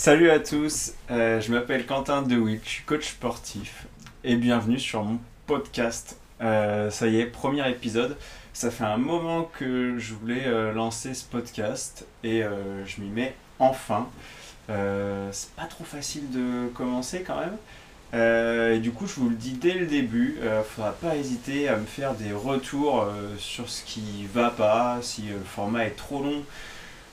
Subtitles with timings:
[0.00, 3.88] Salut à tous, euh, je m'appelle Quentin DeWick, je suis coach sportif
[4.22, 5.18] et bienvenue sur mon
[5.48, 6.20] podcast.
[6.40, 8.16] Euh, ça y est, premier épisode.
[8.52, 12.44] Ça fait un moment que je voulais euh, lancer ce podcast et
[12.86, 14.06] je m'y mets enfin.
[14.68, 18.72] c'est pas trop facile de commencer quand même.
[18.72, 21.76] et du coup, je vous le dis dès le début, il faudra pas hésiter à
[21.76, 23.04] me faire des retours
[23.36, 26.44] sur ce qui va pas, si le format est trop long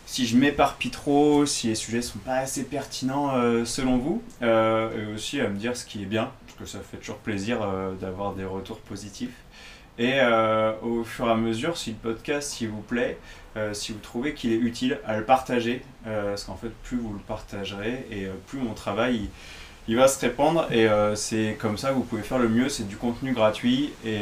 [0.05, 4.89] si je m'éparpille trop, si les sujets sont pas assez pertinents euh, selon vous, euh,
[4.96, 7.61] et aussi à me dire ce qui est bien, parce que ça fait toujours plaisir
[7.61, 9.33] euh, d'avoir des retours positifs.
[9.97, 10.19] Et
[10.82, 13.18] au fur et à mesure, si le podcast, s'il vous plaît,
[13.71, 17.19] si vous trouvez qu'il est utile, à le partager, parce qu'en fait, plus vous le
[17.19, 19.29] partagerez, et plus mon travail,
[19.87, 22.85] il, va se répandre, et c'est comme ça que vous pouvez faire le mieux, c'est
[22.85, 24.19] du contenu gratuit, et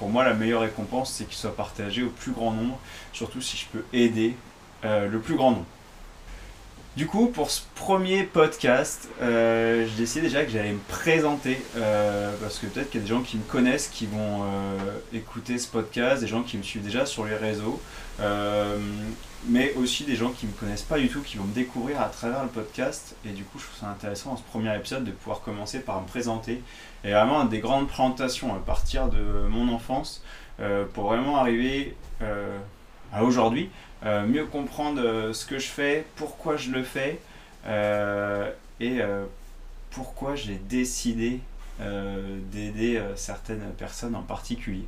[0.00, 2.76] pour moi, la meilleure récompense, c'est qu'il soit partagé au plus grand nombre,
[3.12, 4.34] surtout si je peux aider
[4.86, 5.64] euh, le plus grand nombre.
[6.96, 12.32] Du coup, pour ce premier podcast, euh, j'ai décidé déjà que j'allais me présenter, euh,
[12.40, 14.44] parce que peut-être qu'il y a des gens qui me connaissent, qui vont
[15.12, 17.82] écouter ce podcast, des gens qui me suivent déjà sur les réseaux,
[19.48, 22.00] mais aussi des gens qui ne me connaissent pas du tout, qui vont me découvrir
[22.00, 23.14] à travers le podcast.
[23.26, 26.00] Et du coup, je trouve ça intéressant dans ce premier épisode de pouvoir commencer par
[26.00, 26.62] me présenter,
[27.04, 30.22] et vraiment des grandes présentations à partir de mon enfance,
[30.94, 31.94] pour vraiment arriver
[33.12, 33.68] à aujourd'hui.
[34.04, 37.18] Euh, mieux comprendre euh, ce que je fais, pourquoi je le fais
[37.66, 39.00] euh, et
[39.90, 41.40] pourquoi j'ai décidé
[41.80, 44.84] d'aider certaines personnes en particulier.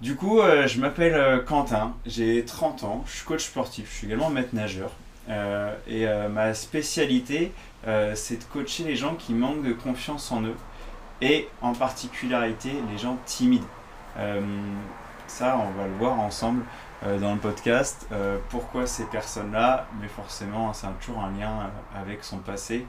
[0.00, 4.30] Du coup, je m'appelle Quentin, j'ai 30 ans, je suis coach sportif, je suis également
[4.30, 4.92] maître nageur.
[5.88, 7.52] et ma spécialité,
[8.14, 10.56] c'est de coacher les gens qui manquent de confiance en eux
[11.20, 13.64] et en particularité les gens timides.
[15.28, 16.64] Ça, on va le voir ensemble
[17.04, 18.06] euh, dans le podcast.
[18.12, 19.86] Euh, pourquoi ces personnes-là?
[20.00, 22.86] Mais forcément, c'est toujours un lien euh, avec son passé.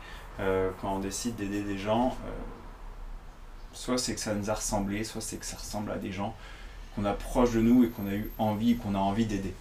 [0.82, 2.16] quand on décide d'aider des gens,
[3.74, 6.34] soit c'est que ça nous a ressemblé, soit c'est que ça ressemble à des gens
[6.96, 9.54] qu'on a proches de nous et qu'on a eu envie, qu'on a envie d'aider.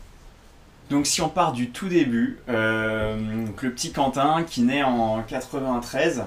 [0.89, 6.23] Donc si on part du tout début, le petit Quentin qui naît en 93,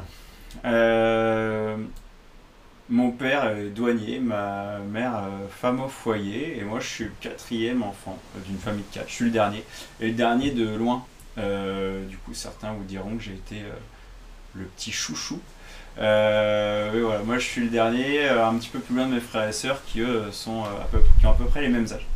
[2.91, 7.13] mon père est douanier, ma mère euh, femme au foyer, et moi je suis le
[7.22, 9.07] quatrième enfant d'une famille de quatre.
[9.07, 9.63] Je suis le dernier,
[10.02, 11.06] et le dernier de loin.
[11.38, 13.72] Euh, du coup, certains vous diront que j'ai été euh,
[14.56, 15.40] le petit chouchou.
[15.96, 19.53] voilà, moi je suis le dernier, un petit peu plus loin de mes frères et
[19.53, 20.66] sœurs qui eux sont
[21.19, 22.07] qui ont à peu près les mêmes âges.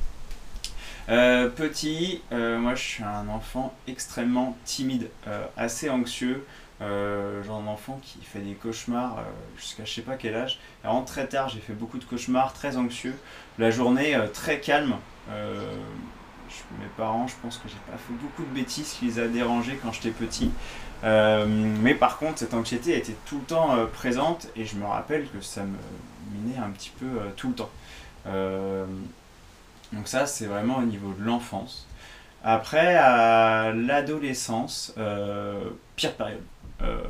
[1.56, 5.10] petit, moi je suis un enfant extrêmement timide,
[5.56, 6.46] assez anxieux.
[6.82, 9.22] Euh, genre un enfant qui fait des cauchemars euh,
[9.58, 10.60] jusqu'à je sais pas quel âge.
[10.84, 13.16] vraiment très tard, j'ai fait beaucoup de cauchemars, très anxieux.
[13.58, 14.96] La journée euh, très calme.
[15.30, 19.80] mes parents, je pense que j'ai pas fait beaucoup de bêtises qui les a dérangés
[19.82, 20.52] quand j'étais petit.
[21.04, 25.42] mais par contre, cette anxiété était tout le temps présente et je me rappelle que
[25.42, 25.78] ça me
[26.32, 27.72] minait un petit peu tout le temps.
[29.94, 31.88] donc ça, c'est vraiment au niveau de l'enfance.
[32.44, 34.94] Après, à l'adolescence,
[35.96, 36.44] pire période.
[36.82, 37.04] Euh,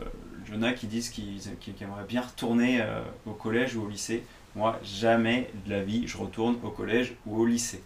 [0.53, 1.41] il a qui disent qu'ils
[1.81, 4.23] aimeraient bien retourner euh, au collège ou au lycée.
[4.55, 7.83] Moi, jamais de la vie, je retourne au collège ou au lycée.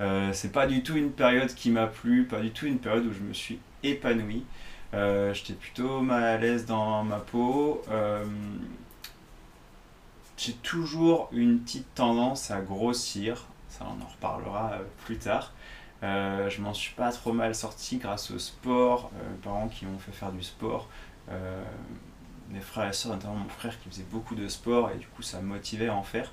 [0.00, 3.06] Euh, c'est pas du tout une période qui m'a plu, pas du tout une période
[3.06, 4.44] où je me suis épanoui.
[4.92, 7.82] J'étais plutôt mal à l'aise dans ma peau.
[10.36, 13.46] J'ai toujours une petite tendance à grossir.
[13.68, 14.74] Ça, on en reparlera
[15.06, 15.54] plus tard.
[16.02, 19.10] je m'en suis pas trop mal sorti grâce au sport,
[19.42, 20.88] parents qui m'ont fait faire du sport.
[21.30, 21.62] Euh,
[22.50, 25.22] mes frères et soeurs, notamment mon frère qui faisait beaucoup de sport et du coup
[25.22, 26.30] ça me motivait à en faire.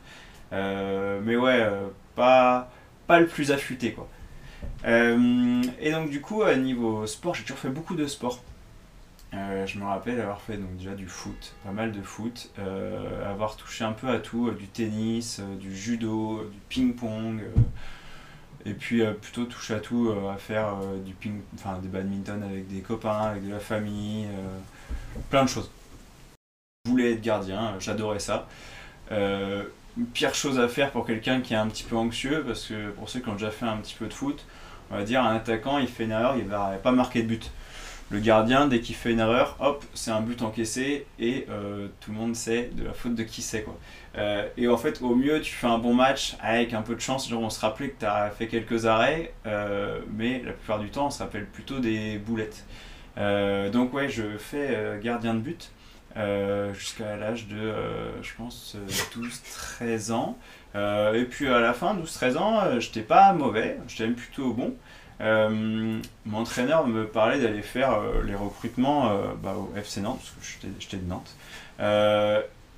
[0.51, 2.69] Euh, mais ouais, euh, pas,
[3.07, 4.07] pas le plus affûté quoi.
[4.85, 8.43] et donc du coup, à niveau sport, j'ai toujours fait beaucoup de sport.
[9.31, 12.51] je me rappelle avoir fait donc déjà du foot, pas mal de foot,
[13.25, 17.43] avoir touché un peu à tout, du tennis, du judo, du ping-pong,
[18.65, 20.75] et puis plutôt touché à tout, à faire
[21.05, 24.27] du ping, enfin des badminton avec des copains, avec de la famille,
[25.29, 25.69] plein de choses.
[26.85, 28.47] Je voulais être gardien, j'adorais ça.
[29.11, 29.63] Euh,
[30.13, 33.09] pire chose à faire pour quelqu'un qui est un petit peu anxieux, parce que pour
[33.09, 34.45] ceux qui ont déjà fait un petit peu de foot,
[34.91, 37.51] on va dire un attaquant, il fait une erreur, il va pas marquer de but.
[38.11, 42.11] Le gardien, dès qu'il fait une erreur, hop, c'est un but encaissé et euh, tout
[42.11, 43.61] le monde sait de la faute de qui c'est.
[43.61, 43.77] quoi.
[44.17, 47.01] Euh, et en fait, au mieux, tu fais un bon match avec un peu de
[47.01, 47.29] chance.
[47.29, 49.31] Genre, on se rappelait que tu as fait quelques arrêts,
[50.15, 52.65] mais la plupart du temps, on se rappelle plutôt des boulettes.
[53.19, 55.71] Euh, donc ouais, je fais euh, gardien de but
[56.17, 57.73] euh, jusqu'à l'âge de,
[58.21, 58.75] je pense,
[59.15, 60.37] 12-13 ans.
[60.75, 64.75] et puis à la fin, 12-13 ans, j'étais pas mauvais, j'étais même plutôt bon.
[65.19, 70.97] mon entraîneur me parlait d'aller faire les recrutements bah, au FC Nantes, parce que j'étais
[70.97, 71.35] de Nantes.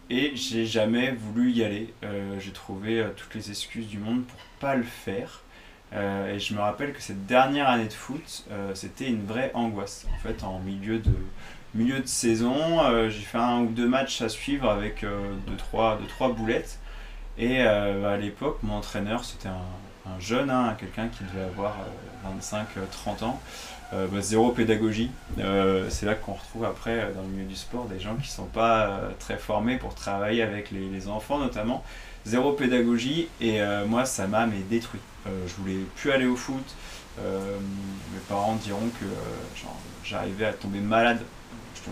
[0.09, 1.93] et j'ai jamais voulu y aller.
[2.39, 5.41] j'ai trouvé toutes les excuses du monde pour pas le faire.
[5.93, 10.07] Et je me rappelle que cette dernière année de foot, c'était une vraie angoisse.
[10.15, 11.11] En fait, en milieu de,
[11.73, 15.55] milieu de saison, euh, j'ai fait un ou deux matchs à suivre avec euh, deux,
[15.55, 16.79] trois, deux, trois boulettes.
[17.37, 21.75] Et euh, à l'époque, mon entraîneur, c'était un, jeune, hein, quelqu'un qui devait avoir
[22.41, 23.39] 25-30 ans.
[23.91, 25.11] Bah, zéro pédagogie.
[25.89, 28.45] c'est là qu'on retrouve après dans le milieu du sport des gens qui ne sont
[28.45, 31.83] pas très formés pour travailler avec les, enfants notamment.
[32.25, 35.01] Zéro pédagogie et moi ça m'a détruit.
[35.25, 36.63] je voulais plus aller au foot.
[37.17, 39.05] mes parents diront que
[40.05, 41.19] j'arrivais à tomber malade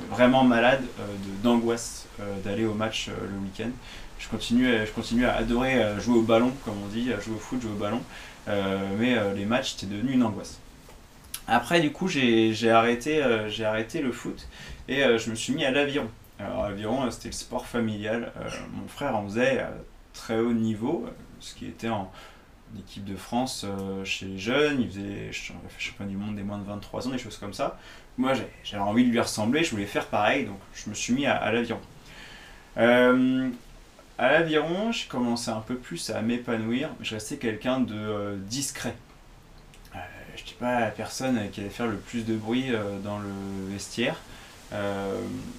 [0.09, 1.05] vraiment malade euh,
[1.43, 3.71] d'angoisse euh, d'aller au match euh, le week-end.
[4.19, 7.61] Je continue, je continue à adorer jouer au ballon, comme on dit, jouer au foot,
[7.61, 8.01] jouer au ballon.
[8.47, 10.59] mais les matchs, c'était devenu une angoisse.
[11.49, 14.47] Après, du coup, j'ai arrêté, j'ai arrêté le foot
[14.87, 16.09] et je me suis mis à l'aviron.
[16.39, 18.31] Alors, l'aviron, c'était le sport familial.
[18.73, 19.71] mon frère en faisait à
[20.13, 21.07] très haut niveau,
[21.39, 22.11] ce qui était en,
[22.77, 23.65] équipe de France
[24.03, 24.81] chez les jeunes.
[24.81, 25.31] Il faisait
[25.79, 27.77] champion du monde des moins de 23 ans, des choses comme ça
[28.19, 31.25] moi j'avais envie de lui ressembler, je voulais faire pareil, donc je me suis mis
[31.25, 31.79] à, l'aviron.
[32.77, 33.49] Euh,
[34.17, 38.93] à l'aviron, j'ai commencé un peu plus à m'épanouir, je restais quelqu'un de euh, discret.
[40.39, 42.71] Euh, je dis pas la personne qui allait faire le plus de bruit
[43.03, 43.29] dans le
[43.71, 44.15] vestiaire,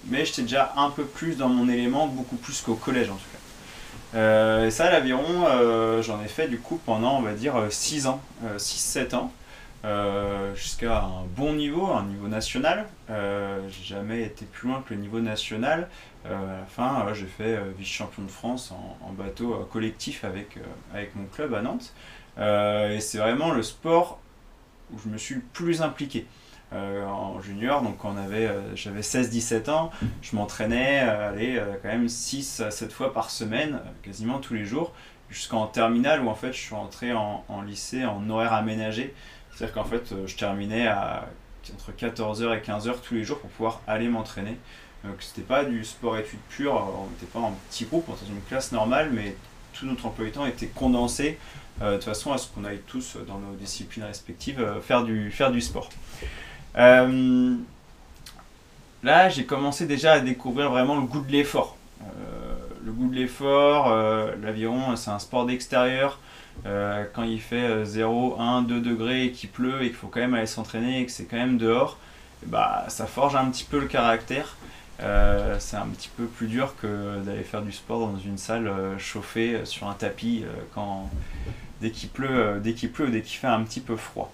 [0.06, 3.28] mais j'étais déjà un peu plus dans mon élément, beaucoup plus qu'au collège en tout
[3.32, 4.66] cas.
[4.66, 8.20] et ça, l'aviron, j'en ai fait du coup pendant, on va dire, 6 ans,
[8.56, 9.32] 6-7 ans.
[9.82, 12.86] Euh, jusqu'à un bon niveau, un niveau national.
[13.08, 15.88] Euh, j'ai jamais été plus loin que le niveau national.
[16.26, 20.58] Euh, à la fin, j'ai fait vice-champion de France en, bateau collectif avec,
[20.92, 21.94] avec mon club à Nantes.
[22.38, 24.18] et c'est vraiment le sport
[24.92, 26.26] où je me suis plus impliqué.
[26.72, 29.90] en junior, donc quand avait, j'avais 16-17 ans,
[30.22, 34.92] je m'entraînais aller quand même 6 à 7 fois par semaine, quasiment tous les jours,
[35.30, 39.14] jusqu'en terminale où en fait je suis rentré en, lycée en horaire aménagé.
[39.54, 41.28] C'est-à-dire qu'en fait, euh, je terminais à
[41.74, 44.56] entre 14h et 15h tous les jours pour pouvoir aller m'entraîner.
[45.04, 48.24] Donc c'était pas du sport études pur, on n'était pas en petit groupe, on était
[48.24, 49.36] dans une classe normale, mais
[49.72, 51.38] tout notre emploi du temps était condensé
[51.82, 55.30] euh, de façon à ce qu'on aille tous dans nos disciplines respectives euh, faire, du,
[55.30, 55.90] faire du sport.
[56.74, 57.18] là,
[59.28, 61.76] j'ai commencé déjà à découvrir vraiment le goût de l'effort.
[62.84, 63.94] le goût de l'effort,
[64.42, 66.18] l'aviron, c'est un sport d'extérieur.
[66.66, 70.20] Euh, quand il fait 0, 1, 2 degrés et qu'il pleut et qu'il faut quand
[70.20, 71.98] même aller s'entraîner et que c'est quand même dehors,
[72.46, 74.56] bah, ça forge un petit peu le caractère.
[75.02, 78.66] Euh, c'est un petit peu plus dur que d'aller faire du sport dans une salle
[78.66, 80.44] euh, chauffée sur un tapis
[80.74, 81.08] quand,
[81.80, 84.32] dès qu'il pleut, dès qu'il pleut ou dès qu'il fait un petit peu froid.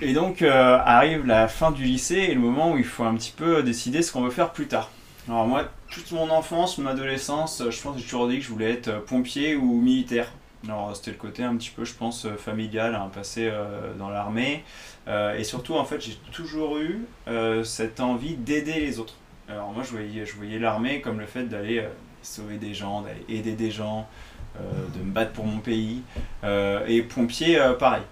[0.00, 3.32] Et donc arrive la fin du lycée et le moment où il faut un petit
[3.36, 4.90] peu décider ce qu'on veut faire plus tard.
[5.28, 8.50] Alors moi, toute mon enfance, mon adolescence, je pense que j'ai toujours dit que je
[8.50, 10.30] voulais être pompier ou militaire.
[10.68, 14.08] Alors c'était le côté un petit peu, je pense, euh, familial, un passé euh, dans
[14.08, 14.64] l'armée.
[15.08, 17.06] Euh, et surtout, en fait, j'ai toujours eu
[17.64, 19.14] cette envie d'aider les autres.
[19.48, 21.86] Alors moi, je voyais, je voyais l'armée comme le fait d'aller
[22.22, 24.08] sauver des gens, d'aller aider des gens,
[24.58, 26.02] de me battre pour mon pays.
[26.86, 28.02] et pompier, pareil.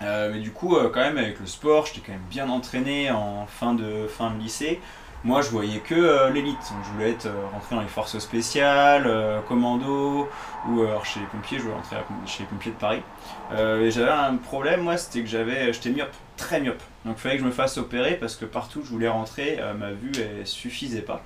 [0.00, 3.74] mais du coup, quand même, avec le sport, j'étais quand même bien entraîné en fin
[3.74, 4.80] de, fin de lycée.
[5.26, 6.72] Moi, je voyais que euh, l'élite.
[6.84, 10.28] Je voulais être euh, rentré dans les forces spéciales, euh, commando,
[10.68, 13.02] ou alors chez les pompiers, je voulais rentrer chez les pompiers de Paris.
[13.50, 16.80] et j'avais un problème, moi, c'était que j'avais, j'étais myope, très myope.
[17.04, 19.58] Donc il fallait que je me fasse opérer parce que partout où je voulais rentrer,
[19.76, 21.24] ma vue ne suffisait pas.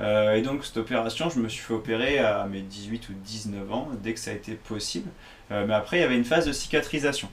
[0.00, 3.88] et donc cette opération, je me suis fait opérer à mes 18 ou 19 ans,
[4.00, 5.10] dès que ça a été possible.
[5.50, 7.28] mais après, il y avait une phase de cicatrisation.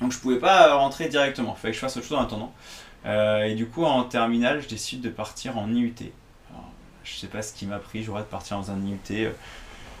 [0.00, 2.52] Donc je pouvais pas rentrer directement, il fallait que je fasse autre chose en attendant.
[3.06, 5.94] Euh, et du coup, en terminale, je décide de partir en IUT.
[6.50, 6.70] Alors,
[7.04, 8.98] je sais pas ce qui m'a pris, j'aurais de partir dans un IUT.
[9.10, 9.30] Euh,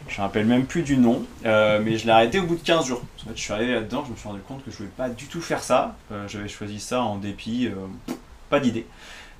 [0.06, 2.62] je me rappelle même plus du nom, euh, mais je l'ai arrêté au bout de
[2.62, 3.02] 15 jours.
[3.20, 5.08] En fait, je suis arrivé là-dedans, je me suis rendu compte que je voulais pas
[5.08, 5.96] du tout faire ça.
[6.28, 7.68] J'avais choisi ça en dépit,
[8.48, 8.86] pas d'idée.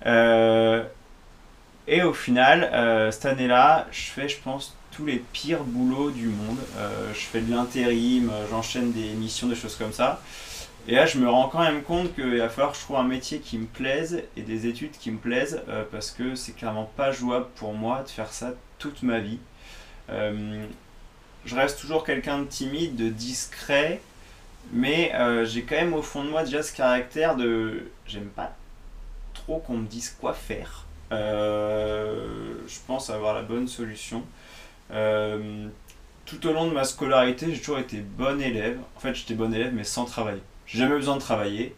[0.04, 6.58] et au final, cette année-là, je fais, je pense, tous les pires boulots du monde.
[7.14, 10.20] je fais de l'intérim, j'enchaîne des missions, des choses comme ça.
[10.88, 13.04] Et là, je me rends quand même compte qu'il va falloir que je trouve un
[13.04, 16.90] métier qui me plaise et des études qui me plaisent euh, parce que c'est clairement
[16.96, 19.38] pas jouable pour moi de faire ça toute ma vie.
[20.08, 20.64] Euh,
[21.44, 24.00] je reste toujours quelqu'un de timide, de discret,
[24.72, 28.56] mais euh, j'ai quand même au fond de moi déjà ce caractère de j'aime pas
[29.34, 30.86] trop qu'on me dise quoi faire.
[31.10, 34.24] je pense avoir la bonne solution.
[34.88, 38.78] tout au long de ma scolarité, j'ai toujours été bon élève.
[38.96, 41.74] En fait, j'étais bon élève, mais sans travailler j'ai jamais besoin de travailler.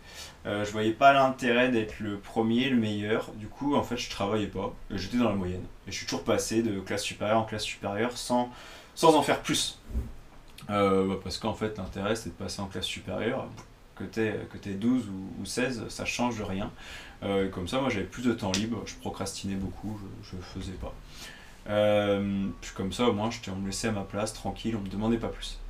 [0.47, 3.31] Euh, je voyais pas l'intérêt d'être le premier, le meilleur.
[3.37, 4.75] Du coup, en fait, je travaillais pas.
[4.91, 5.65] J'étais dans la moyenne.
[5.87, 8.51] Et je suis toujours passé de classe supérieure en classe supérieure sans,
[8.95, 9.79] sans en faire plus.
[10.71, 13.47] Euh, bah, parce qu'en fait, l'intérêt, c'est de passer en classe supérieure.
[13.95, 15.05] Que tu aies, 12
[15.41, 16.71] ou, 16, ça change rien.
[17.23, 18.83] Euh, comme ça, moi, j'avais plus de temps libre.
[18.87, 20.01] Je procrastinais beaucoup.
[20.25, 20.95] Je ne faisais pas.
[21.69, 24.75] Euh, puis comme ça, au moins, je on me laissait à ma place, tranquille.
[24.75, 25.61] On me demandait pas plus.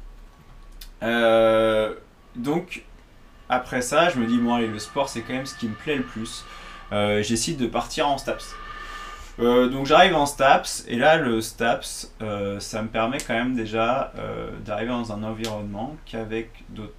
[2.37, 2.85] donc,
[3.51, 5.75] après ça, je me dis, bon, allez, le sport, c'est quand même ce qui me
[5.75, 6.45] plaît le plus.
[6.93, 8.55] Euh, J'essaie de partir en STAPS.
[9.41, 13.55] Euh, donc j'arrive en STAPS, et là, le STAPS, euh, ça me permet quand même
[13.55, 16.93] déjà euh, d'arriver dans un environnement qu'avec d'autres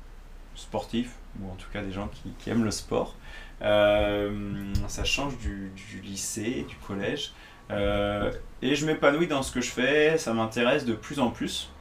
[0.55, 3.15] sportifs, ou en tout cas des gens qui, aiment le sport.
[3.61, 7.33] ça change du, du, lycée, du collège.
[7.69, 11.71] et je m'épanouis dans ce que je fais, ça m'intéresse de plus en plus.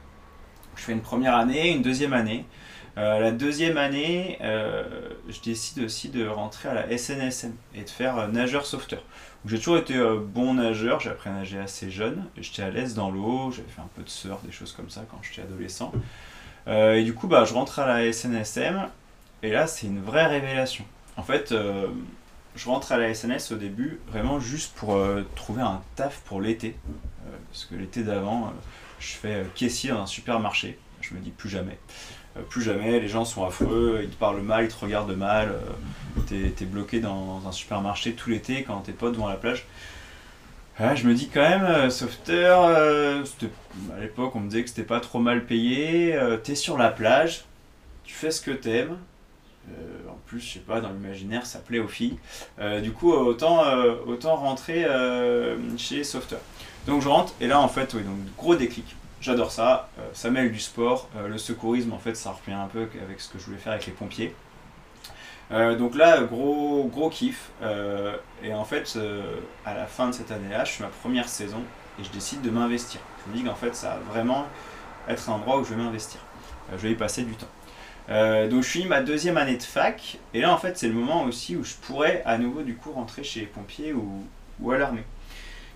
[0.75, 2.45] Je fais une première année, une deuxième année.
[2.97, 4.83] Euh, la deuxième année, euh,
[5.29, 9.01] je décide aussi de rentrer à la SNSM et de faire euh, nageur sauveteur.
[9.45, 13.09] J'ai toujours été bon nageur, j'ai appris à nager assez jeune, j'étais à l'aise dans
[13.09, 15.91] l'eau, j'avais fait un peu de surf, des choses comme ça quand j'étais adolescent.
[16.67, 18.87] et du coup, bah, je rentre à la SNSM
[19.41, 20.85] et là, c'est une vraie révélation.
[21.17, 21.55] En fait,
[22.55, 24.95] je rentre à la SNS au début vraiment juste pour
[25.35, 26.75] trouver un taf pour l'été.
[27.49, 28.53] parce que l'été d'avant,
[28.99, 30.77] je fais caissier dans un supermarché.
[31.01, 31.79] Je me dis plus jamais.
[32.37, 35.49] Euh, plus jamais, les gens sont affreux, ils te parlent mal, ils te regardent mal,
[35.49, 39.65] euh, t'es es bloqué dans un supermarché tout l'été quand t'es pas devant la plage.
[40.79, 44.99] je me dis quand même, euh, sauveteur, à l'époque on me disait que c'était pas
[44.99, 47.45] trop mal payé, t'es sur la plage,
[48.03, 48.97] tu fais ce que t'aimes,
[50.09, 52.17] en plus, je sais pas, dans l'imaginaire, ça plaît aux filles.
[52.81, 53.63] du coup, autant,
[54.07, 54.85] autant rentrer
[55.77, 56.39] chez Sauveteur.
[56.87, 59.89] Donc je rentre, et là en fait, oui, donc gros déclic j'adore ça.
[59.99, 61.07] Euh, ça mêle du sport.
[61.15, 63.73] Euh, le secourisme, en fait, ça revient un peu avec ce que je voulais faire
[63.73, 64.35] avec les pompiers.
[65.51, 67.51] Euh, donc là, gros, gros kiff.
[68.43, 68.97] et en fait,
[69.65, 71.61] à la fin de cette année-là, je suis ma première saison
[71.99, 72.99] et je décide de m'investir.
[73.25, 74.47] Je me dis qu'en fait, ça va vraiment
[75.07, 76.19] être un endroit où je vais m'investir.
[76.71, 77.47] je vais y passer du temps.
[78.07, 81.23] donc je suis ma deuxième année de fac et là en fait c'est le moment
[81.23, 84.25] aussi où je pourrais à nouveau du coup rentrer chez les pompiers ou,
[84.59, 85.03] ou à l'armée.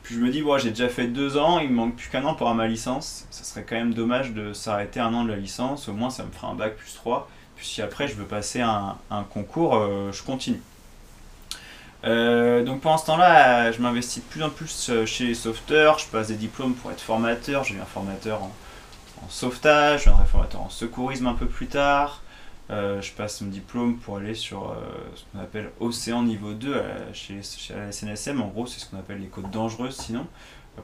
[0.06, 2.24] Puis je me dis, bon, j'ai déjà fait deux ans, il me manque plus qu'un
[2.26, 3.26] an pour avoir ma licence.
[3.32, 5.90] Ça serait quand même dommage de s'arrêter un an de la licence.
[5.90, 7.28] Au moins, ça me fera un bac plus 3.
[7.56, 10.62] Puis si après je veux passer un, un concours, euh, je continue.
[12.04, 15.98] Euh, donc pendant ce temps-là, je m'investis de plus en plus euh, chez les sauveteurs.
[15.98, 17.64] Je passe des diplômes pour être formateur.
[17.64, 18.52] Je deviens formateur en,
[19.26, 22.22] en sauvetage, je deviendrai formateur en secourisme un peu plus tard.
[22.72, 24.76] Euh, je passe mon diplôme pour aller sur euh,
[25.16, 27.42] ce qu'on appelle Océan niveau 2 euh, chez,
[27.76, 28.42] la SNSM.
[28.42, 30.26] En gros, c'est ce qu'on appelle les côtes dangereuses sinon,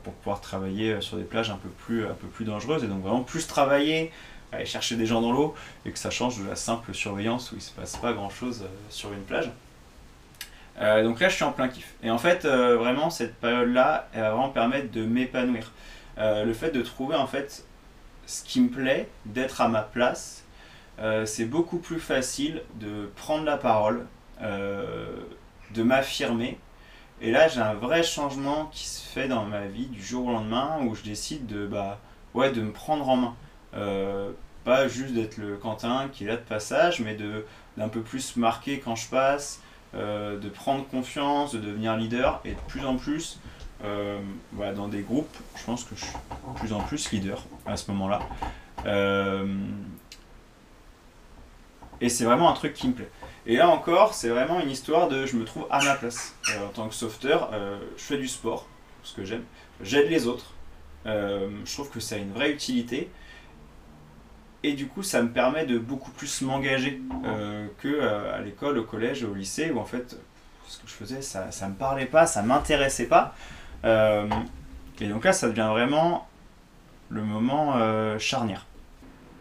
[0.03, 2.83] pour pouvoir travailler sur des plages un peu, plus, un peu plus dangereuses.
[2.83, 4.11] Et donc vraiment plus travailler,
[4.51, 7.55] aller chercher des gens dans l'eau, et que ça change de la simple surveillance où
[7.55, 9.49] il ne se passe pas grand-chose sur une plage.
[10.77, 11.95] donc là, je suis en plein kiff.
[12.03, 15.71] Et en fait, vraiment, cette période-là, elle va vraiment permettre de m'épanouir.
[16.17, 17.65] le fait de trouver en fait
[18.27, 20.43] ce qui me plaît, d'être à ma place,
[21.01, 24.05] euh, c'est beaucoup plus facile de prendre la parole,
[24.41, 25.15] euh,
[25.73, 26.59] de m'affirmer.
[27.21, 30.31] Et là, j'ai un vrai changement qui se fait dans ma vie du jour au
[30.31, 31.99] lendemain où je décide de, bah,
[32.33, 33.35] ouais, de me prendre en main.
[33.73, 34.31] Euh,
[34.63, 37.45] pas juste d'être le Quentin qui est là de passage, mais de,
[37.77, 39.59] d'un peu plus marquer quand je passe,
[39.93, 43.39] de prendre confiance, de devenir leader et de plus en plus
[43.81, 47.89] dans des groupes, je pense que je suis de plus en plus leader à ce
[47.91, 48.19] moment-là.
[52.01, 53.09] Et c'est vraiment un truc qui me plaît.
[53.45, 56.35] Et là encore, c'est vraiment une histoire de je me trouve à ma place.
[56.49, 58.67] Euh, en tant que sauveteur, euh, je fais du sport,
[59.03, 59.43] ce que j'aime.
[59.81, 60.53] J'aide les autres.
[61.05, 63.09] Euh, je trouve que ça a une vraie utilité.
[64.63, 67.01] Et du coup, ça me permet de beaucoup plus m'engager
[67.79, 70.15] que à l'école, au collège, au lycée, où en fait,
[70.67, 73.33] ce que je faisais, ça ne me parlait pas, ça m'intéressait pas.
[73.83, 76.27] et donc là, ça devient vraiment
[77.09, 78.67] le moment charnière.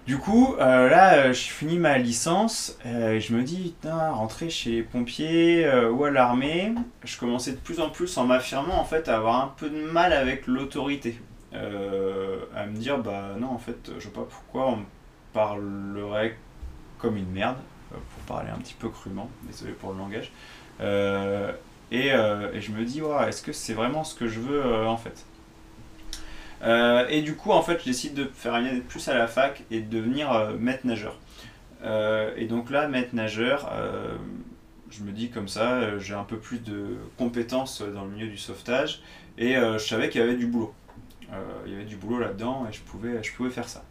[0.07, 4.11] Du coup, euh, là, euh, je finis ma licence euh, et je me dis, putain,
[4.11, 8.81] rentrer chez les pompiers ou à l'armée, je commençais de plus en plus en m'affirmant
[8.81, 11.21] en fait à avoir un peu de mal avec l'autorité.
[11.53, 14.85] à me dire, bah non, en fait, je sais pas pourquoi on me
[15.33, 16.37] parlerait
[16.99, 17.59] comme une merde,
[17.91, 20.33] pour parler un petit peu crûment, désolé pour le langage.
[21.93, 24.97] Et, et, je me dis, ouais, est-ce que c'est vraiment ce que je veux en
[24.97, 25.25] fait?
[26.63, 29.27] Euh, et du coup, en fait, je décide de faire année de plus à la
[29.27, 31.19] fac et de devenir euh, maître nageur.
[31.83, 33.71] Euh, et donc là, maître nageur,
[34.91, 38.39] je me dis comme ça, j'ai un peu plus de compétences dans le milieu du
[38.39, 39.03] sauvetage
[39.39, 40.75] et je savais qu'il y avait du boulot.
[41.65, 43.85] il y avait du boulot là-dedans et je pouvais, je pouvais faire ça.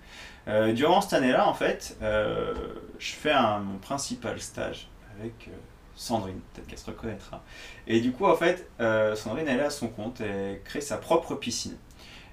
[0.73, 5.49] durant cette année-là, en fait, je fais un, mon principal stage avec
[5.95, 7.41] Sandrine, peut-être qu'elle se reconnaîtra.
[7.88, 8.69] Et du coup, en fait,
[9.15, 11.77] Sandrine, elle est à son compte, elle crée sa propre piscine.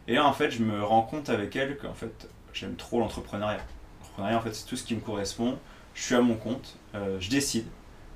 [0.08, 3.60] Et en fait, je me rends compte avec elle qu'en fait, j'aime trop l'entrepreneuriat.
[4.00, 5.58] L'entrepreneuriat, en fait, c'est tout ce qui me correspond.
[5.94, 7.66] Je suis à mon compte, euh, je décide.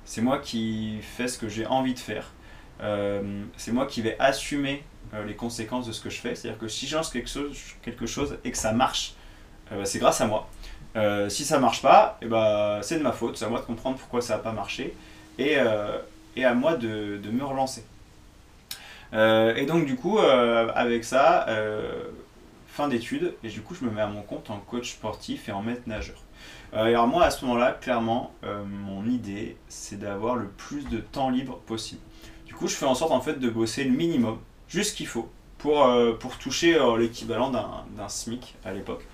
[0.05, 2.31] C'est moi qui fais ce que j'ai envie de faire.
[2.81, 4.83] Euh, c'est moi qui vais assumer
[5.13, 6.35] euh, les conséquences de ce que je fais.
[6.35, 9.15] C'est-à-dire que si je lance quelque chose, quelque chose et que ça marche,
[9.69, 10.49] bah, c'est grâce à moi.
[11.29, 13.37] si ça marche pas, et eh bah, c'est de ma faute.
[13.37, 14.95] C'est à moi de comprendre pourquoi ça n'a pas marché.
[15.37, 15.55] Et,
[16.35, 17.83] et à moi de, de me relancer.
[19.13, 22.03] Euh, et donc du coup, euh, avec ça, euh,
[22.67, 25.51] fin d'études, et du coup je me mets à mon compte en coach sportif et
[25.51, 26.17] en maître nageur.
[26.73, 31.57] alors moi à ce moment-là, clairement, mon idée, c'est d'avoir le plus de temps libre
[31.65, 32.01] possible.
[32.45, 34.37] Du coup, je fais en sorte en fait de bosser le minimum,
[34.67, 35.87] juste ce qu'il faut, pour,
[36.19, 39.05] pour toucher l'équivalent d'un SMIC à l'époque.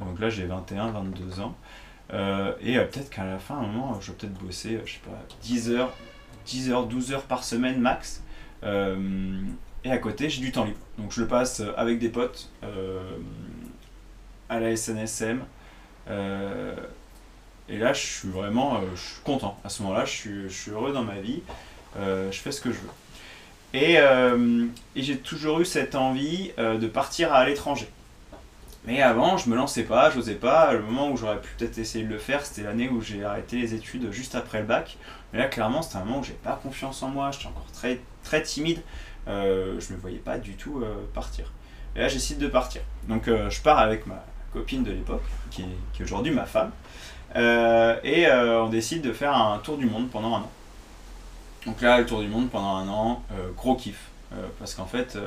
[0.00, 1.54] Donc là, j'ai 21, 22 ans.
[2.60, 5.16] et peut-être qu'à la fin, à un moment, je vais peut-être bosser, je sais pas,
[5.42, 5.92] 10 heures,
[6.46, 8.24] 10 heures, 12 heures par semaine max.
[8.66, 9.40] Euh,
[9.84, 10.78] et à côté, j'ai du temps libre.
[10.98, 13.00] Donc je le passe avec des potes euh,
[14.48, 15.40] à la SNSM.
[16.08, 16.74] Euh,
[17.68, 19.58] et là, je suis vraiment je content.
[19.64, 21.42] À ce moment-là, je suis, je heureux dans ma vie.
[21.96, 22.90] je fais ce que je veux.
[23.74, 23.98] Et,
[24.94, 27.88] j'ai toujours eu cette envie de partir à l'étranger.
[28.86, 30.72] Mais avant, je me lançais pas, j'osais pas.
[30.72, 33.56] Le moment où j'aurais pu peut-être essayer de le faire, c'était l'année où j'ai arrêté
[33.56, 34.96] les études juste après le bac.
[35.32, 37.32] Mais là, clairement, c'était un moment où j'ai pas confiance en moi.
[37.32, 38.82] J'étais encore très, très timide.
[39.28, 41.52] Euh, je me voyais pas du tout euh, partir.
[41.94, 42.82] Et là, j'essaie de partir.
[43.08, 46.72] Donc, euh, je pars avec ma copine de l'époque, qui est, aujourd'hui ma femme.
[47.34, 50.50] et on décide de faire un tour du monde pendant un an.
[51.66, 53.22] Donc là, le tour du monde pendant un an,
[53.56, 54.08] gros kiff.
[54.58, 55.18] parce qu'en fait,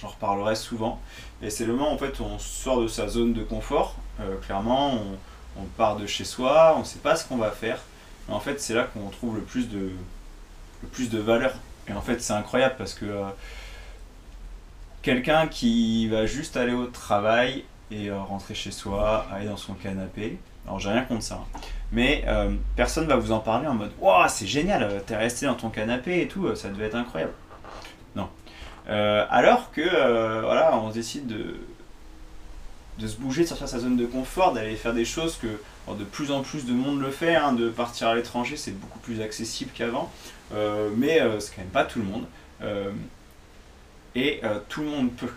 [0.00, 1.00] j'en reparlerai souvent.
[1.40, 3.96] Et c'est le moment en fait où on sort de sa zone de confort.
[4.42, 4.98] Clairement,
[5.56, 7.78] on, part de chez soi, on ne sait pas ce qu'on va faire.
[8.28, 9.92] Mais en fait, c'est là qu'on trouve le plus de,
[10.84, 11.52] plus de valeur.
[11.88, 13.24] Et en fait, c'est incroyable parce que euh,
[15.02, 19.74] quelqu'un qui va juste aller au travail et euh, rentrer chez soi, aller dans son
[19.74, 21.60] canapé, alors j'ai rien contre ça, hein.
[21.92, 22.24] mais
[22.74, 26.22] personne va vous en parler en mode Waouh, c'est génial, t'es resté dans ton canapé
[26.22, 27.34] et tout, ça devait être incroyable.
[28.88, 33.96] Euh, alors que, euh, voilà, on décide de, se bouger, de sortir de sa zone
[33.96, 35.58] de confort, d'aller faire des choses que
[35.92, 38.98] de plus en plus de monde le fait, hein, de partir à l'étranger, c'est beaucoup
[38.98, 42.26] plus accessible qu'avant, euh, mais c'est quand même pas tout le monde.
[44.14, 45.30] et tout le monde peut.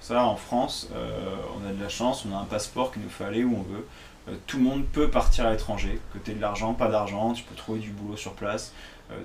[0.00, 3.24] Ça, en France, on a de la chance, on a un passeport qu'il nous faut
[3.24, 4.38] aller où on veut.
[4.46, 7.54] tout le monde peut partir à l'étranger, que tu de l'argent, pas d'argent, tu peux
[7.54, 8.72] trouver du boulot sur place,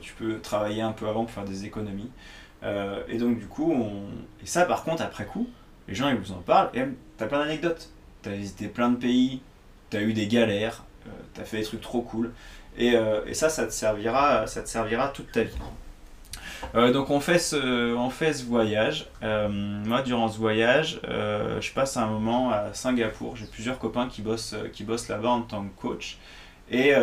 [0.02, 2.10] tu peux travailler un peu avant pour faire des économies.
[2.64, 3.74] Euh, et donc, du coup,
[4.42, 5.48] et ça, par contre, après coup,
[5.88, 6.84] les gens ils vous en parlent et
[7.18, 7.90] t'as plein d'anecdotes.
[8.22, 9.42] T'as visité plein de pays,
[9.90, 12.32] t'as eu des galères, euh, t'as fait des trucs trop cool.
[12.78, 15.56] Et, euh, et, ça, ça te, servira, ça te servira toute ta vie.
[16.94, 19.08] donc on fait ce, on fait ce voyage.
[19.22, 23.36] moi, durant ce voyage, je passe un moment à Singapour.
[23.36, 26.18] J'ai plusieurs copains qui bossent, qui bossent là-bas en tant que coach.
[26.72, 26.94] Et,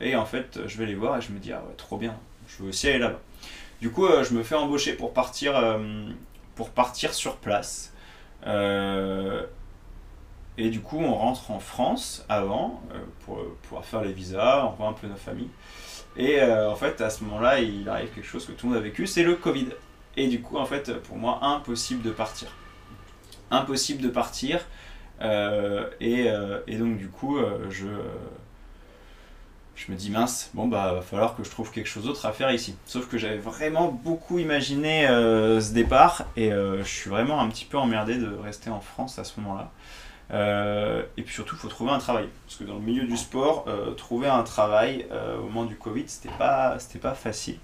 [0.00, 2.14] et, en fait, je vais les voir et je me dis, ah ouais, trop bien,
[2.48, 3.20] je veux aussi aller là-bas.
[3.82, 6.06] Du coup, euh, je me fais embaucher pour partir, euh,
[6.54, 7.92] pour partir sur place.
[10.58, 12.82] Euh, et du coup, on rentre en France avant
[13.24, 15.50] pour pouvoir faire les visas, on voit un peu nos familles.
[16.16, 18.84] Et en fait, à ce moment-là, il arrive quelque chose que tout le monde a
[18.84, 19.68] vécu, c'est le Covid.
[20.18, 22.48] Et du coup, en fait, pour moi, impossible de partir.
[23.50, 24.60] Impossible de partir.
[25.22, 26.26] et,
[26.66, 27.38] et, donc, du coup,
[27.70, 27.86] je,
[29.74, 32.32] je me dis mince, bon bah va falloir que je trouve quelque chose d'autre à
[32.32, 32.76] faire ici.
[32.86, 37.48] Sauf que j'avais vraiment beaucoup imaginé euh, ce départ et euh, je suis vraiment un
[37.48, 39.70] petit peu emmerdé de rester en France à ce moment-là.
[40.30, 42.28] Euh, et puis surtout, il faut trouver un travail.
[42.46, 45.06] Parce que dans le milieu du sport, trouver un travail
[45.38, 47.58] au moment du Covid, c'était pas, pas facile.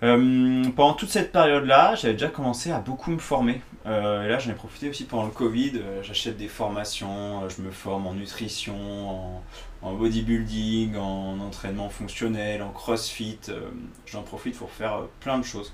[0.00, 3.62] pendant toute cette période-là, j'avais déjà commencé à beaucoup me former.
[3.86, 5.80] et là, j'en ai profité aussi pendant le Covid.
[6.02, 9.42] J'achète des formations, je me forme en nutrition, en,
[9.84, 13.38] en bodybuilding, en entraînement fonctionnel, en crossfit.
[13.50, 13.70] Euh,
[14.06, 15.72] j'en profite pour faire euh, plein de choses.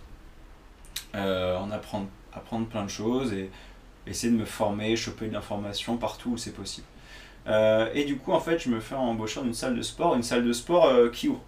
[1.15, 3.51] Euh, en apprendre, apprendre plein de choses et
[4.11, 6.87] essayer de me former, choper de l'information partout où c'est possible.
[7.95, 10.23] et du coup, en fait, je me fais embaucher dans une salle de sport, une
[10.23, 11.41] salle de sport qui ouvre.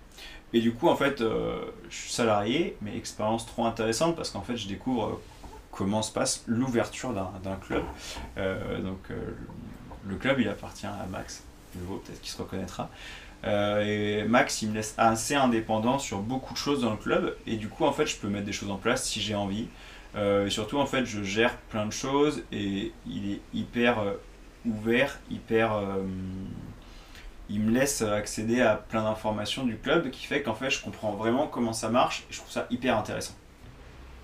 [0.54, 4.56] Et du coup, en fait, je suis salarié, mais expérience trop intéressante parce qu'en fait,
[4.56, 5.20] je découvre
[5.70, 7.84] comment se passe l'ouverture d'un club.
[8.36, 9.10] donc,
[10.08, 11.44] le club, il appartient à Max,
[11.74, 12.90] peut-être qu'il se reconnaîtra.
[13.44, 17.36] Euh, et Max, il me laisse assez indépendant sur beaucoup de choses dans le club.
[17.46, 19.68] Et du coup, en fait, je peux mettre des choses en place si j'ai envie.
[20.16, 24.02] Et surtout, en fait, je gère plein de choses et il est hyper
[24.66, 25.80] ouvert, hyper
[27.52, 31.12] il me laisse accéder à plein d'informations du club qui fait qu'en fait je comprends
[31.12, 33.34] vraiment comment ça marche et je trouve ça hyper intéressant.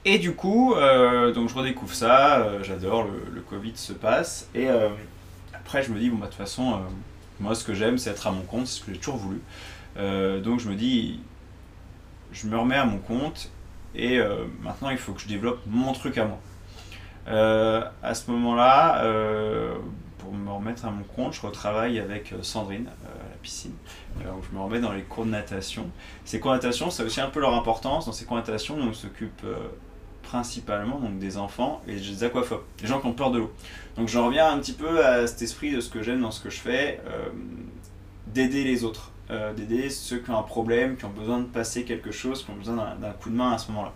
[0.05, 4.69] Et du coup, euh, donc je redécouvre ça, euh, j'adore, le, Covid se passe et
[4.69, 4.89] euh,
[5.55, 6.81] après je me dis bon bah de toute façon
[7.41, 9.41] moi ce que j'aime c'est être à mon compte, c'est ce que j'ai toujours voulu.
[10.43, 11.21] donc je me dis
[12.33, 13.51] je me remets à mon compte
[13.95, 14.21] et
[14.63, 16.39] maintenant il faut que je développe mon truc à moi.
[17.27, 19.03] à ce moment-là,
[20.19, 22.89] pour me remettre à mon compte, je retravaille avec Sandrine,
[23.39, 23.75] piscine,
[24.21, 25.91] euh, où je me remets dans les cours de natation.
[26.25, 28.07] Ces cours de natation, ça a aussi un peu leur importance.
[28.07, 29.57] Dans ces cours de natation, on s'occupe euh,
[30.23, 33.53] principalement des enfants et des aquaphobes, des gens qui ont peur de l'eau.
[33.97, 36.43] Donc je reviens un petit peu à cet esprit de ce que j'aime dans ce
[36.43, 37.29] que je fais, euh,
[38.27, 42.11] d'aider les autres, d'aider ceux qui ont un problème, qui ont besoin de passer quelque
[42.11, 43.93] chose, qui ont besoin d'un coup de main à ce moment-là.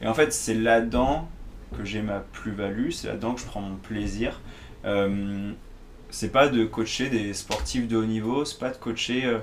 [0.00, 1.28] Et en fait, c'est là-dedans
[1.76, 4.40] que j'ai ma plus-value, c'est là-dedans que je prends mon plaisir
[6.10, 9.38] c'est pas de coacher des sportifs de haut niveau, c'est pas de coacher euh,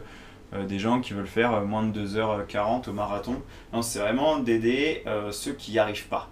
[0.53, 3.41] euh, des gens qui veulent faire euh, moins de 2h40 au marathon.
[3.73, 6.29] Non, c'est vraiment d'aider ceux qui n'y arrivent pas.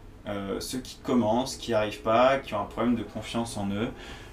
[0.59, 3.89] ceux qui commencent, qui n'y arrivent pas, qui ont un problème de confiance en eux.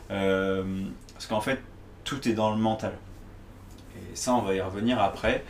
[0.09, 1.61] parce qu'en fait,
[2.05, 2.93] tout est dans le mental.
[4.13, 5.45] Et ça, on va y revenir après.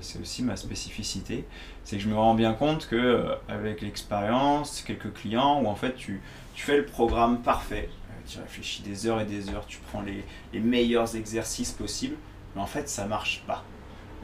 [0.00, 1.46] c'est aussi ma spécificité.
[1.84, 5.94] C'est que je me rends bien compte que avec l'expérience, quelques clients, où en fait
[5.94, 6.20] tu,
[6.54, 7.88] tu fais le programme parfait,
[8.26, 10.24] tu réfléchis des heures et des heures, tu prends les,
[10.60, 12.16] meilleurs exercices possibles,
[12.54, 13.64] mais en fait ça marche pas.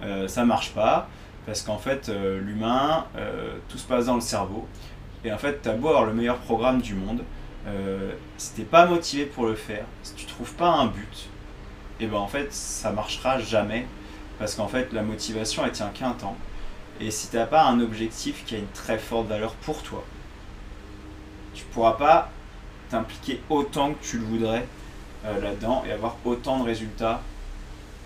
[0.03, 1.09] Euh, ça marche pas
[1.47, 4.67] parce qu'en fait euh, l'humain, euh, tout se passe dans le cerveau,
[5.25, 7.23] et en fait tu as beau avoir le meilleur programme du monde,
[8.39, 11.29] si t'es pas motivé pour le faire, si tu trouves pas un but,
[12.01, 13.87] et ben en fait ça marchera jamais
[14.39, 16.37] parce qu'en fait la motivation elle tient qu'un temps.
[17.01, 20.05] Et si tu n'as pas un objectif qui a une très forte valeur pour toi,
[21.55, 22.31] tu pourras pas
[22.91, 24.67] t'impliquer autant que tu le voudrais
[25.25, 27.23] euh, là-dedans et avoir autant de résultats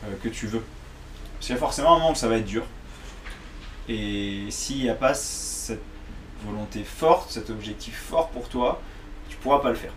[0.05, 0.65] euh, que tu veux.
[1.35, 2.65] Parce qu'il y a forcément un moment où ça va être dur.
[3.89, 5.83] Et s'il n'y a pas cette
[6.45, 8.81] volonté forte, cet objectif fort pour toi,
[9.29, 9.93] tu pourras pas le faire.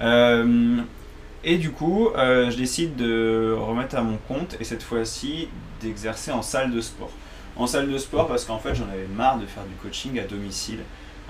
[0.00, 0.82] Euh,
[1.44, 5.48] et du coup, je décide de remettre à mon compte et cette fois-ci
[5.80, 7.10] d'exercer en salle de sport.
[7.56, 10.24] En salle de sport parce qu'en fait j'en avais marre de faire du coaching à
[10.24, 10.80] domicile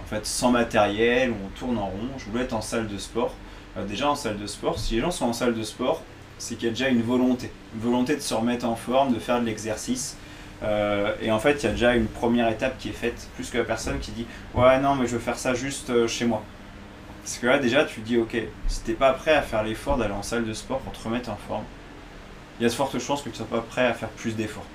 [0.05, 2.09] en fait, sans matériel, on tourne en rond.
[2.19, 3.35] Je voulais être en salle de sport.
[3.77, 6.03] Euh, déjà en salle de sport, si les gens sont en salle de sport,
[6.39, 7.51] c'est qu'il y a déjà une volonté.
[7.75, 10.19] Une volonté de se remettre en forme, de faire de l'exercice.
[10.63, 13.49] Euh, et en fait, il y a déjà une première étape qui est faite, plus
[13.49, 16.27] que la personne qui dit Ouais, non, mais je veux faire ça juste euh, chez
[16.27, 16.43] moi.
[17.25, 18.37] Parce que là, déjà, tu dis Ok,
[18.69, 21.31] si t'es pas prêt à faire l'effort d'aller en salle de sport pour te remettre
[21.31, 21.65] en forme,
[22.59, 24.67] il y a de fortes chances que tu sois pas prêt à faire plus d'efforts.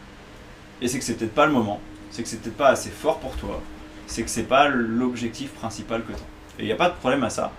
[0.81, 3.19] Et c'est que c'est peut-être pas le moment, c'est que c'est peut-être pas assez fort
[3.19, 3.61] pour toi,
[4.07, 6.59] c'est que c'est pas l'objectif principal que tu as.
[6.59, 7.51] Et il n'y a pas de problème à ça.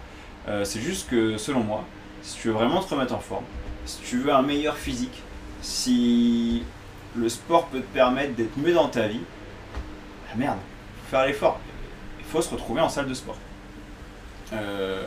[0.49, 1.85] Euh, c'est juste que selon moi,
[2.23, 3.45] si tu veux vraiment te remettre en forme,
[3.87, 5.23] si tu veux un meilleur physique,
[5.63, 6.65] si
[7.15, 9.21] le sport peut te permettre d'être mieux dans ta vie,
[10.33, 10.59] ah merde,
[11.05, 11.61] faut faire l'effort.
[12.19, 13.39] Il faut se retrouver en salle de sport.
[14.53, 15.05] Euh,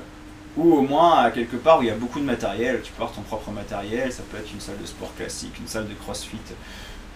[0.56, 3.16] ou au moins à quelque part où il y a beaucoup de matériel, tu portes
[3.16, 6.38] ton propre matériel, ça peut être une salle de sport classique, une salle de crossfit,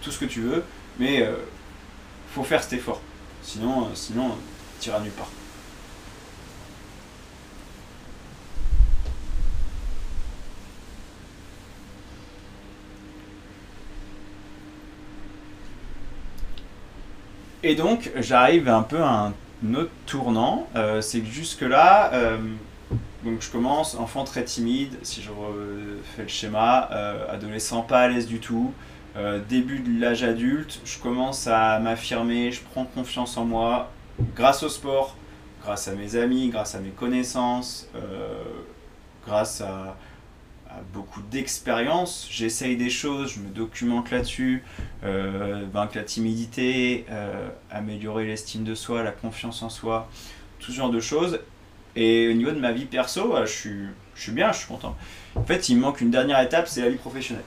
[0.02, 0.64] tout ce que tu veux,
[0.98, 1.36] mais euh,
[2.34, 3.00] faut faire cet effort.
[3.42, 4.32] Sinon, euh, sinon
[4.80, 5.30] tu iras nulle part.
[17.62, 19.34] Et donc, j'arrive un peu à un
[19.74, 20.68] autre tournant.
[20.76, 22.38] Euh, c'est que jusque-là, euh,
[23.24, 25.30] donc je commence, enfant très timide, si je
[26.16, 26.88] fais le schéma,
[27.30, 28.72] adolescent pas à l'aise du tout,
[29.18, 33.90] euh, début de l'âge adulte, je commence à m'affirmer, je prends confiance en moi
[34.36, 35.16] grâce au sport,
[35.62, 38.44] grâce à mes amis, grâce à mes connaissances, euh,
[39.26, 39.96] grâce à,
[40.92, 42.28] beaucoup d'expérience.
[42.30, 44.62] J'essaye des choses, je me documente là-dessus,
[45.04, 47.06] euh, vaincre la timidité,
[47.70, 50.08] améliorer l'estime de soi, la confiance en soi,
[50.60, 51.40] tout ce genre de choses.
[51.96, 54.96] Et au niveau de ma vie perso, je suis, je suis bien, je suis content.
[55.34, 57.44] En fait, il me manque une dernière étape, c'est la vie professionnelle.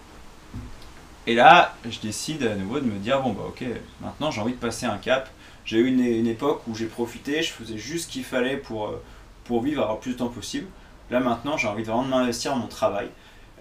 [1.28, 3.63] Et là, je décide à nouveau de me dire bon, bah ok,
[4.02, 5.30] maintenant j'ai envie de passer un cap.
[5.65, 9.04] J'ai eu une, époque où j'ai profité, je faisais juste ce qu'il fallait pour, euh,
[9.44, 10.67] pour vivre, avoir plus de temps possible.
[11.12, 13.10] Là maintenant, j'ai envie de vraiment m'investir dans mon travail.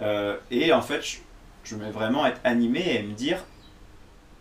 [0.00, 1.02] Euh, et en fait,
[1.64, 3.44] je, veux vraiment être animé et me dire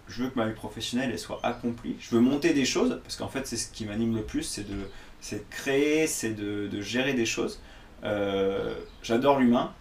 [0.08, 1.96] je veux que ma vie professionnelle elle soit accomplie.
[2.00, 4.68] Je veux monter des choses, parce qu'en fait, c'est ce qui m'anime le plus, c'est
[4.68, 7.62] de, créer, c'est de, de, gérer des choses.
[8.04, 9.74] Euh, j'adore l'humain.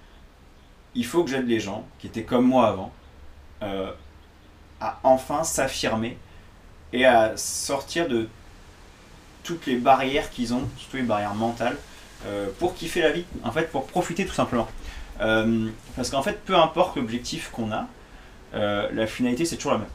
[0.95, 2.93] Il faut que j'aide les gens qui étaient comme moi avant.
[3.63, 3.91] Euh,
[4.81, 6.17] à enfin s'affirmer
[6.93, 8.29] et à sortir de
[9.43, 11.77] toutes les barrières qu'ils ont, surtout les barrières mentales,
[12.59, 14.69] pour kiffer la vie, en fait, pour profiter tout simplement.
[15.19, 17.87] Parce qu'en fait, peu importe l'objectif qu'on a,
[18.53, 19.89] la finalité c'est toujours la même.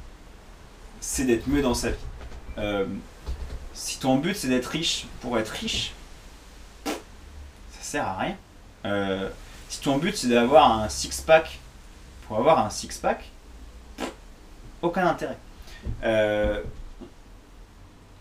[1.02, 2.86] C'est d'être mieux dans sa vie.
[3.74, 5.94] si ton but c'est d'être riche pour être riche,
[6.86, 9.30] ça sert à rien.
[9.70, 11.60] si ton but c'est d'avoir un six-pack
[12.28, 13.30] pour avoir un six-pack,
[14.82, 15.38] aucun intérêt.
[16.04, 16.62] Euh,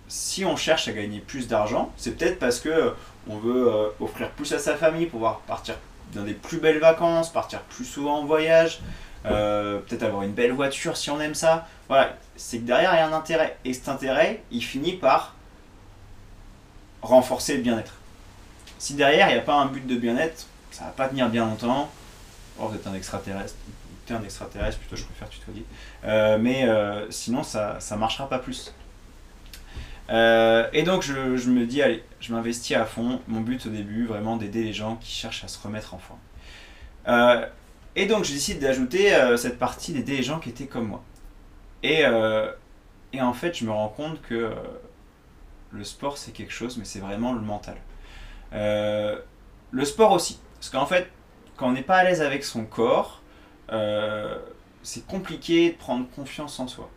[0.09, 2.95] si on cherche à gagner plus d'argent, c'est peut-être parce que
[3.29, 5.77] on veut euh, offrir plus à sa famille, pouvoir partir
[6.15, 8.81] dans des plus belles vacances, partir plus souvent en voyage,
[9.27, 11.67] euh, peut-être avoir une belle voiture si on aime ça.
[11.89, 13.59] Voilà, c'est que derrière il y a un intérêt.
[13.65, 15.35] Et cet intérêt, il finit par
[17.03, 17.95] renforcer le bien-être.
[18.79, 21.45] Si derrière il n'y a pas un but de bien-être, ça va pas tenir bien
[21.45, 21.91] longtemps.
[22.59, 23.55] Oh, vous êtes un extraterrestre,
[24.11, 25.65] un extraterrestre, plutôt je préfère tutoyer.
[26.05, 28.73] Euh, mais euh, sinon, ça ne marchera pas plus.
[30.13, 31.13] Euh, et donc, je,
[31.51, 33.21] me dis, allez, je m'investis à fond.
[33.29, 36.21] Mon but au début, vraiment d'aider les gens qui cherchent à se remettre en forme.
[37.97, 41.03] et donc, je décide d'ajouter cette partie d'aider les gens qui étaient comme moi.
[41.83, 42.03] Et,
[43.13, 44.53] et en fait, je me rends compte que
[45.71, 47.77] le sport, c'est quelque chose, mais c'est vraiment le mental.
[48.53, 50.39] le sport aussi.
[50.63, 51.11] Parce qu'en fait,
[51.57, 53.21] quand on n'est pas à l'aise avec son corps,
[53.73, 54.39] euh,
[54.83, 56.91] c'est compliqué de prendre confiance en soi.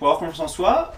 [0.00, 0.92] Pour avoir confiance en soi,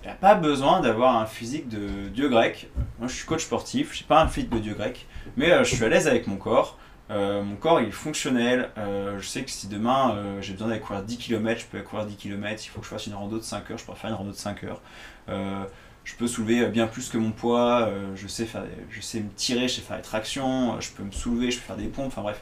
[0.00, 2.70] il n'y a pas besoin d'avoir un physique de dieu grec.
[3.00, 5.64] Moi, je suis coach sportif, je n'ai pas un physique de dieu grec, mais euh,
[5.64, 6.78] je suis à l'aise avec mon corps.
[7.10, 8.70] Euh, mon corps il est fonctionnel.
[8.76, 12.06] je sais que si demain j'ai besoin d'aller courir 10 km, je peux aller courir
[12.06, 12.64] 10 km.
[12.64, 14.30] Il faut que je fasse une rando de 5 heures, je peux faire une rando
[14.30, 14.80] de 5 heures.
[15.26, 17.90] je peux soulever bien plus que mon poids.
[18.14, 20.80] je, sais me tirer, je sais faire des tractions.
[20.80, 22.06] je peux me soulever, je peux faire des pompes.
[22.06, 22.40] Enfin bref,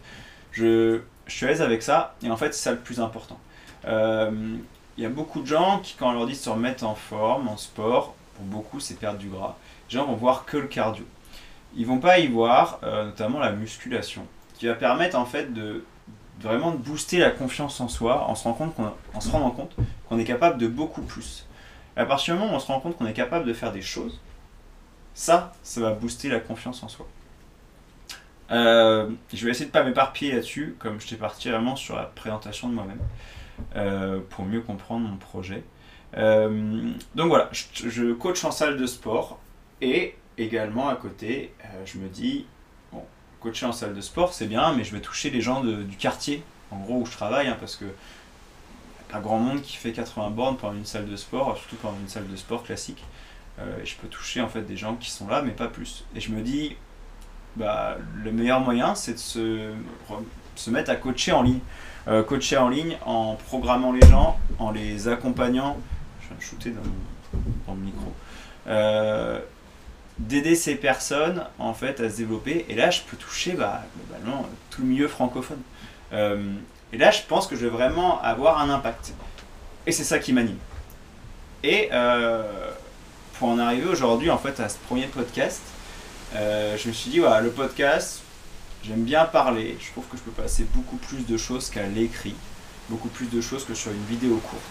[0.52, 3.38] je, suis à l'aise avec ça, et en fait, c'est ça le plus important.
[3.87, 4.59] Euh,
[4.96, 6.94] il y a beaucoup de gens qui, quand on leur dit de se remettre en
[6.94, 9.56] forme, en sport, pour beaucoup, c'est perdre du gras.
[9.88, 11.04] Les gens vont voir que le cardio.
[11.76, 15.85] Ils vont pas y voir, euh, notamment la musculation, qui va permettre en fait de,
[16.40, 19.76] vraiment de booster la confiance en soi, en se, rendant compte
[20.09, 21.46] qu'on est capable de beaucoup plus.
[21.96, 23.82] à partir du moment où on se rend compte qu'on est capable de faire des
[23.82, 24.20] choses,
[25.14, 27.06] ça, ça va booster la confiance en soi.
[28.50, 32.04] Euh, je vais essayer de pas m'éparpiller là-dessus, comme je t'ai parti vraiment sur la
[32.04, 33.00] présentation de moi-même,
[34.30, 35.62] pour mieux comprendre mon projet.
[36.16, 39.38] Euh, donc voilà, je, coach en salle de sport
[39.80, 41.52] et également à côté,
[41.84, 42.46] je me dis,
[42.92, 43.02] bon,
[43.40, 46.42] coacher en salle de sport c'est bien, mais je vais toucher les gens du quartier,
[46.70, 47.86] en gros où je travaille, hein, parce que
[49.10, 52.08] pas grand monde qui fait 80 bornes pendant une salle de sport, surtout pendant une
[52.08, 53.04] salle de sport classique.
[53.58, 56.04] je peux toucher en fait des gens qui sont là, mais pas plus.
[56.14, 56.76] Et je me dis,
[57.56, 61.60] bah, le meilleur moyen, c'est de se, mettre à coacher en ligne.
[62.08, 65.76] Euh, coacher en ligne en programmant les gens, en les accompagnant.
[66.20, 68.12] Je viens de shooter dans, le micro.
[68.68, 69.40] Euh,
[70.18, 72.64] d'aider ces personnes en fait à se développer.
[72.68, 75.60] Et là, je peux toucher bah, globalement tout le milieu francophone.
[76.12, 76.52] Euh,
[76.92, 79.12] et là, je pense que je vais vraiment avoir un impact.
[79.86, 80.58] Et c'est ça qui m'anime.
[81.64, 81.90] Et
[83.38, 85.62] pour en arriver aujourd'hui en fait à ce premier podcast,
[86.32, 88.22] je me suis dit, le podcast,
[88.84, 89.76] j'aime bien parler.
[89.80, 92.34] Je trouve que je peux passer beaucoup plus de choses qu'à l'écrit,
[92.88, 94.62] beaucoup plus de choses que sur une vidéo courte.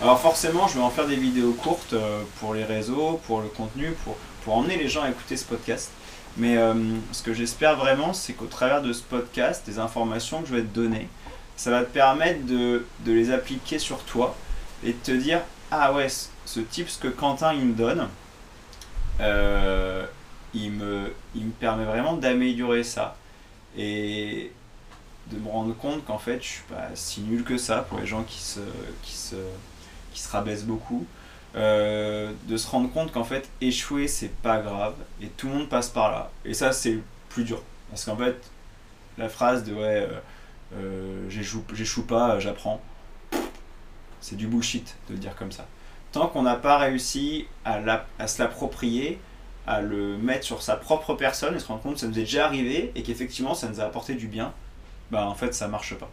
[0.00, 3.48] Alors forcément, je vais en faire des vidéos courtes euh, pour les réseaux, pour le
[3.48, 5.90] contenu, pour, pour emmener les gens à écouter ce podcast.
[6.36, 6.74] Mais euh,
[7.12, 10.62] ce que j'espère vraiment, c'est qu'au travers de ce podcast, des informations que je vais
[10.62, 11.08] te donner,
[11.56, 14.34] ça va te permettre de, de les appliquer sur toi
[14.82, 16.08] et de te dire, ah ouais,
[16.44, 18.08] ce type, ce que Quentin il me donne,
[19.20, 20.04] euh,
[20.54, 23.16] il me, il me permet vraiment d'améliorer ça
[23.76, 24.52] et
[25.30, 28.06] de me rendre compte qu'en fait je suis pas si nul que ça pour les
[28.06, 28.60] gens qui se,
[29.02, 29.36] qui se,
[30.12, 31.06] qui se rabaissent beaucoup.
[31.54, 35.68] Euh, de se rendre compte qu'en fait échouer c'est pas grave et tout le monde
[35.68, 36.30] passe par là.
[36.44, 38.50] Et ça c'est plus dur parce qu'en fait
[39.18, 40.20] la phrase de ouais euh,
[40.74, 42.80] euh, j'échoue pas, j'apprends,
[44.20, 45.66] c'est du bullshit de le dire comme ça.
[46.12, 47.80] Tant qu'on n'a pas réussi à,
[48.18, 49.18] à se l'approprier,
[49.66, 52.22] à le mettre sur sa propre personne et se rendre compte que ça nous est
[52.22, 54.52] déjà arrivé et qu'effectivement ça nous a apporté du bien,
[55.10, 56.10] bah en fait ça marche pas.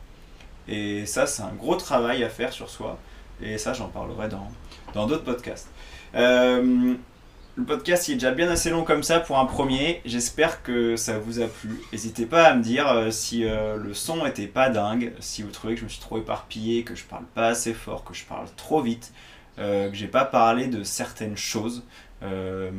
[0.68, 3.00] Et ça c'est un gros travail à faire sur soi
[3.42, 4.30] et ça j'en parlerai
[4.94, 5.70] dans d'autres podcasts.
[6.16, 6.96] Euh,
[7.56, 10.02] le podcast il est déjà bien assez long comme ça pour un premier.
[10.06, 11.82] J'espère que ça vous a plu.
[11.92, 15.52] N'hésitez pas à me dire euh, si euh, le son était pas dingue, si vous
[15.52, 18.26] trouvez que je me suis trop éparpillé, que je parle pas assez fort, que je
[18.26, 19.12] parle trop vite,
[19.58, 21.84] que j'ai pas parlé de certaines choses.
[22.22, 22.70] Euh,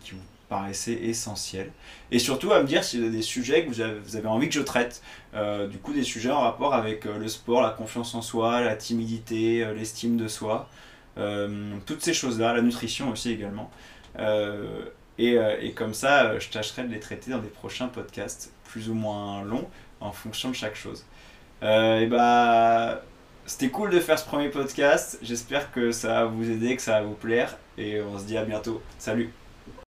[0.00, 1.72] qui vous paraissaient essentiels.
[2.10, 3.80] Et surtout à me dire s'il y a des sujets que vous
[4.16, 5.02] avez, envie que je traite.
[5.32, 8.60] Euh, du coup, des sujets en rapport avec euh, le sport, la confiance en soi,
[8.60, 10.68] la timidité, l'estime de soi.
[11.86, 13.70] toutes ces choses-là, la nutrition aussi également.
[15.18, 18.94] Et, et, comme ça, je tâcherai de les traiter dans des prochains podcasts plus ou
[18.94, 19.68] moins longs
[20.00, 21.04] en fonction de chaque chose.
[21.62, 23.02] et bah,
[23.46, 25.18] c'était cool de faire ce premier podcast.
[25.22, 27.58] J'espère que ça va vous aider, que ça va vous plaire.
[27.76, 28.80] Et on se dit à bientôt.
[28.98, 29.32] Salut